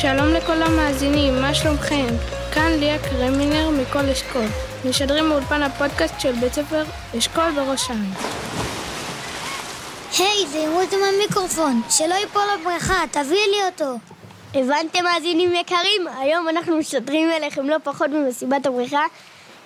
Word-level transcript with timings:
שלום 0.00 0.28
לכל 0.28 0.62
המאזינים, 0.62 1.40
מה 1.40 1.54
שלומכם? 1.54 2.06
כאן 2.54 2.72
ליה 2.72 2.98
קרמינר 2.98 3.70
מכל 3.70 4.08
אשכול. 4.08 4.46
משדרים 4.88 5.28
מאולפן 5.28 5.62
הפודקאסט 5.62 6.20
של 6.20 6.32
בית 6.32 6.52
ספר 6.52 6.84
אשכול 7.18 7.50
בראש 7.50 7.90
העין. 7.90 8.12
היי, 10.18 10.46
זהירו 10.46 10.82
את 10.82 10.88
המיקרופון, 10.92 11.82
שלא 11.90 12.14
ייפול 12.14 12.42
לברכה, 12.60 13.04
תביאי 13.10 13.46
לי 13.50 13.66
אותו. 13.66 13.98
הבנתם 14.54 15.04
מאזינים 15.04 15.54
יקרים? 15.54 16.08
היום 16.20 16.48
אנחנו 16.48 16.76
משדרים 16.76 17.30
אליכם 17.30 17.68
לא 17.68 17.76
פחות 17.84 18.10
ממסיבת 18.10 18.66
הבריכה 18.66 19.04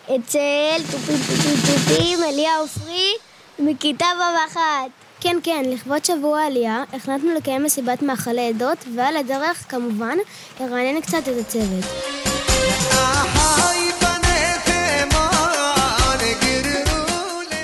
אצל 0.05 0.83
טופים 0.93 1.17
טופים 1.17 1.57
טופים, 1.67 2.19
אליה 2.25 2.57
עופרי 2.57 3.13
מכיתה 3.59 4.07
ו' 4.19 4.47
אחת. 4.53 4.91
כן, 5.23 5.37
כן, 5.43 5.63
לכבוד 5.67 6.05
שבוע 6.05 6.41
העלייה 6.41 6.85
החלטנו 6.93 7.35
לקיים 7.35 7.63
מסיבת 7.63 8.03
מאכלי 8.03 8.49
עדות, 8.49 8.79
ועל 8.95 9.17
הדרך, 9.17 9.65
כמובן, 9.69 10.17
לרענן 10.61 11.01
קצת 11.01 11.19
את 11.29 11.35
הצוות. 11.41 11.85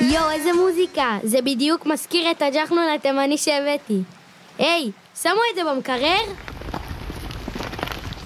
יואו, 0.01 0.31
איזה 0.31 0.53
מוזיקה! 0.53 1.19
זה 1.23 1.43
בדיוק 1.43 1.87
מזכיר 1.87 2.31
את 2.31 2.43
הג'חנון 2.43 2.89
התימני 2.95 3.39
שהבאתי. 3.39 3.99
היי, 4.59 4.91
שמו 5.23 5.41
את 5.51 5.57
זה 5.57 5.65
במקרר? 5.65 6.21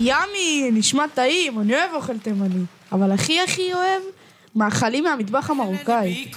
ימי, 0.01 0.71
נשמע 0.73 1.05
טעים, 1.15 1.61
אני 1.61 1.75
אוהב 1.75 1.95
אוכל 1.95 2.19
תימני. 2.19 2.65
אבל 2.93 3.13
הכי 3.13 3.41
הכי 3.41 3.75
אוהב 3.75 4.03
מאכלים 4.57 5.05
מהמטבח 5.05 5.51
המרוקאי. 5.51 6.31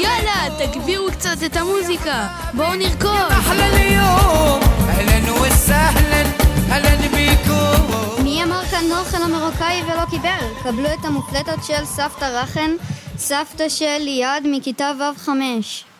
יאללה, 0.00 0.48
תגבירו 0.58 1.06
קצת 1.12 1.36
את 1.46 1.56
המוזיקה. 1.56 2.28
בואו 2.54 2.74
נרקוד. 2.74 3.32
מי 8.22 8.42
אמר 8.42 8.64
כאן 8.64 8.84
אוכל 8.90 9.22
המרוקאי 9.22 9.82
ולא 9.82 10.04
קיבל? 10.10 10.46
קבלו 10.62 10.88
את 10.88 11.04
המופלטות 11.04 11.64
של 11.66 11.84
סבתא 11.84 12.24
רחן, 12.24 12.70
סבתא 13.16 13.68
של 13.68 13.98
ליעד 13.98 14.42
מכיתה 14.46 14.92
ו'5. 14.98 15.28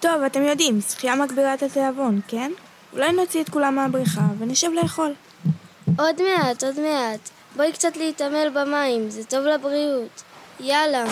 טוב, 0.01 0.23
אתם 0.27 0.43
יודעים, 0.43 0.81
שחייה 0.81 1.15
מגבירה 1.15 1.55
את 1.55 1.63
התיאבון, 1.63 2.21
כן? 2.29 2.53
אולי 2.93 3.13
נוציא 3.13 3.43
את 3.43 3.49
כולם 3.49 3.75
מהבריכה 3.75 4.23
ונשב 4.39 4.69
לאכול. 4.83 5.15
עוד 5.99 6.17
מעט, 6.23 6.65
עוד 6.65 6.81
מעט. 6.81 7.31
בואי 7.57 7.73
קצת 7.73 7.97
להתעמל 7.97 8.49
במים, 8.55 9.11
זה 9.11 9.25
טוב 9.25 9.41
לבריאות. 9.47 10.23
יאללה. 10.61 11.05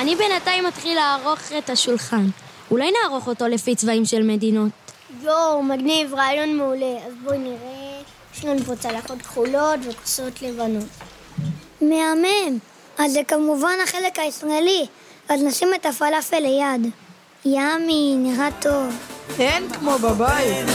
אני 0.00 0.16
בינתיים 0.16 0.64
מתחיל 0.64 0.94
לערוך 0.94 1.40
את 1.58 1.70
השולחן. 1.70 2.26
אולי 2.70 2.90
נערוך 3.02 3.28
אותו 3.28 3.46
לפי 3.46 3.74
צבעים 3.74 4.04
של 4.04 4.22
מדינות. 4.22 4.70
יואו, 5.22 5.62
מגניב, 5.62 6.14
רעיון 6.14 6.56
מעולה. 6.56 6.96
אז 7.06 7.12
בואי 7.24 7.38
נראה. 7.38 8.00
יש 8.34 8.44
לנו 8.44 8.64
פה 8.64 8.76
צלחות 8.76 9.22
כחולות 9.22 9.80
וכוסות 9.88 10.42
לבנות. 10.42 10.84
מהמם. 11.80 12.58
אז 12.98 13.12
זה 13.12 13.20
כמובן 13.28 13.74
החלק 13.84 14.18
הישראלי, 14.18 14.86
אז 15.28 15.42
נשים 15.42 15.68
את 15.74 15.86
הפלאפל 15.86 16.38
ליד. 16.40 16.92
ימי, 17.44 18.14
נראה 18.18 18.48
טוב. 18.60 18.94
אין 19.38 19.72
כמו 19.72 19.98
בבית. 19.98 20.66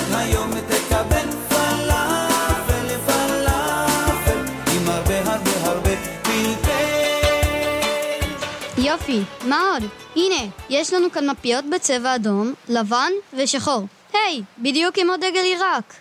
יופי, 8.83 9.21
מה 9.45 9.61
עוד? 9.73 9.83
הנה, 10.15 10.51
יש 10.69 10.93
לנו 10.93 11.11
כאן 11.11 11.29
מפיות 11.29 11.65
בצבע 11.65 12.15
אדום, 12.15 12.53
לבן 12.69 13.11
ושחור. 13.33 13.83
היי, 14.13 14.41
בדיוק 14.57 14.95
כמו 14.95 15.17
דגל 15.17 15.43
עיראק. 15.43 15.93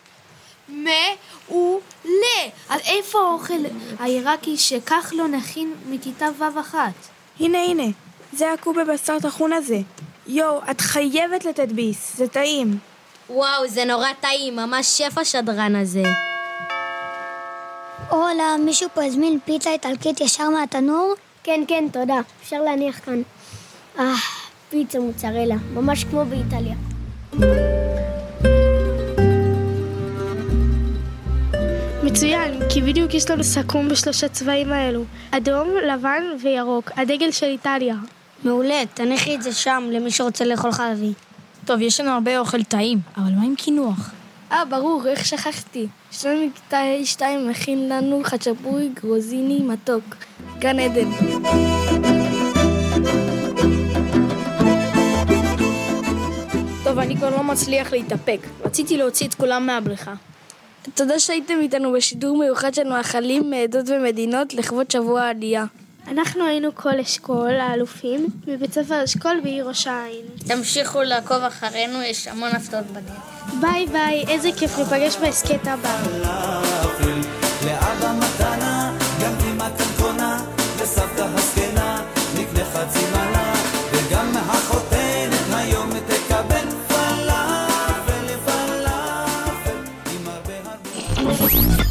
מעולה. 0.69 2.41
אז 2.69 2.81
איפה 2.87 3.19
האוכל 3.19 3.55
העיראקי 3.99 4.57
שכחלון 4.57 5.35
הכין 5.35 5.75
מכיתה 5.89 6.27
ו' 6.39 6.61
אחת? 6.61 6.93
הנה 7.41 7.59
הנה, 7.65 7.87
זה 8.33 8.53
הקובה 8.53 8.85
בשר 8.85 9.19
טחון 9.19 9.53
הזה. 9.53 9.79
יואו, 10.27 10.61
את 10.71 10.81
חייבת 10.81 11.45
לתת 11.45 11.69
ביס, 11.69 12.17
זה 12.17 12.29
טעים. 12.29 12.79
וואו, 13.31 13.69
זה 13.69 13.85
נורא 13.85 14.09
טעים, 14.21 14.57
ממש 14.57 14.87
שף 14.87 15.19
השדרן 15.19 15.77
הזה. 15.77 16.03
הולה, 18.11 18.57
מישהו 18.65 18.89
פה 18.95 19.05
הזמין 19.05 19.39
פיצה 19.45 19.73
איטלקית 19.73 20.21
ישר 20.21 20.49
מהתנור? 20.49 21.15
כן, 21.45 21.61
כן, 21.69 21.85
תודה. 21.93 22.21
אפשר 22.43 22.63
להניח 22.63 23.01
כאן. 23.05 23.23
אה, 23.99 24.15
פיצה 24.71 25.01
מוצרלה, 25.01 25.55
ממש 25.75 26.05
כמו 26.05 26.25
באיטליה. 26.25 26.75
מצוין, 32.03 32.61
כי 32.69 32.83
בדיוק 32.83 33.15
יש 33.15 33.31
לנו 33.31 33.45
סכו"ם 33.45 33.89
בשלושה 33.89 34.29
צבעים 34.29 34.73
האלו. 34.73 35.05
אדום, 35.31 35.69
לבן 35.93 36.23
וירוק. 36.43 36.91
הדגל 36.97 37.31
של 37.31 37.47
איטליה. 37.47 37.97
מעולה, 38.45 38.83
תניחי 38.95 39.35
את 39.35 39.43
זה 39.43 39.53
שם 39.53 39.89
למי 39.93 40.11
שרוצה 40.11 40.45
לאכול 40.45 40.73
חלבי. 40.73 41.13
טוב, 41.65 41.81
יש 41.81 42.01
לנו 42.01 42.11
הרבה 42.11 42.39
אוכל 42.39 42.63
טעים, 42.63 42.99
אבל 43.17 43.33
מה 43.33 43.45
עם 43.45 43.55
קינוח? 43.57 44.11
אה, 44.53 44.65
ברור, 44.65 45.07
איך 45.09 45.25
שכחתי. 45.25 45.87
שלנו 46.11 46.47
מכיתה 46.47 46.79
ה'2 46.79 47.23
מכין 47.51 47.89
לנו 47.89 48.21
חצ'פורי 48.25 48.89
גרוזיני 48.89 49.61
מתוק. 49.63 50.05
גן 50.61 50.79
עדן. 50.79 51.11
טוב, 56.85 56.99
אני 56.99 57.17
כבר 57.17 57.31
לא 57.31 57.43
מצליח 57.43 57.93
להתאפק. 57.93 58.39
רציתי 58.65 58.97
להוציא 58.97 59.29
את 59.29 59.35
כולם 59.35 59.67
מהבריכה. 59.67 60.15
תודה 60.95 61.19
שהייתם 61.19 61.55
איתנו 61.61 61.93
בשידור 61.93 62.39
מיוחד 62.39 62.75
של 62.75 62.89
מאכלים 62.89 63.51
מעדות 63.51 63.89
ומדינות 63.89 64.55
לכבוד 64.55 64.91
שבוע 64.91 65.23
העלייה. 65.23 65.65
אנחנו 66.09 66.47
היינו 66.47 66.75
כל 66.75 67.01
אשכול, 67.01 67.55
האלופים, 67.61 68.27
מבית 68.47 68.73
ספר 68.73 69.05
אשכול 69.05 69.41
בעיר 69.43 69.69
ראש 69.69 69.87
העין. 69.87 70.25
תמשיכו 70.49 71.03
לעקוב 71.03 71.43
אחרינו, 71.43 72.03
יש 72.03 72.29
המון 72.29 72.51
הפתעות 72.51 72.87
בדרך. 72.87 73.17
ביי 73.61 73.87
ביי, 73.87 74.25
איזה 74.29 74.49
כיף 74.59 74.79
ניפגש 74.79 75.17
בהסכת 75.17 75.67
הבא. 75.67 77.40